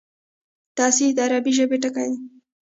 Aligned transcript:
تصحیح 0.77 1.11
د 1.15 1.19
عربي 1.25 1.51
ژبي 1.57 1.77
ټکی 1.83 2.09
دﺉ. 2.13 2.17